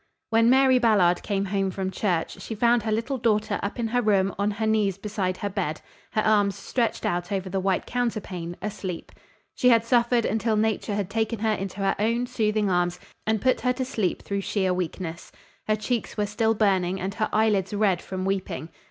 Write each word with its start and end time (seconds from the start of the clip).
When 0.31 0.49
Mary 0.49 0.79
Ballard 0.79 1.21
came 1.21 1.45
home 1.45 1.69
from 1.69 1.91
church, 1.91 2.41
she 2.41 2.55
found 2.55 2.81
her 2.81 2.91
little 2.91 3.19
daughter 3.19 3.59
up 3.61 3.77
in 3.77 3.89
her 3.89 4.01
room 4.01 4.33
on 4.39 4.49
her 4.49 4.65
knees 4.65 4.97
beside 4.97 5.37
her 5.37 5.49
bed, 5.49 5.79
her 6.13 6.23
arms 6.23 6.55
stretched 6.55 7.05
out 7.05 7.31
over 7.31 7.49
the 7.51 7.59
white 7.59 7.85
counterpane, 7.85 8.55
asleep. 8.63 9.11
She 9.53 9.69
had 9.69 9.85
suffered 9.85 10.25
until 10.25 10.55
nature 10.57 10.95
had 10.95 11.11
taken 11.11 11.37
her 11.37 11.53
into 11.53 11.81
her 11.81 11.95
own 11.99 12.25
soothing 12.25 12.67
arms 12.67 12.99
and 13.27 13.39
put 13.43 13.61
her 13.61 13.73
to 13.73 13.85
sleep 13.85 14.23
through 14.23 14.41
sheer 14.41 14.73
weakness. 14.73 15.31
Her 15.67 15.75
cheeks 15.75 16.17
were 16.17 16.25
still 16.25 16.55
burning 16.55 16.99
and 16.99 17.13
her 17.13 17.29
eyelids 17.31 17.71
red 17.71 18.01
from 18.01 18.25
weeping. 18.25 18.69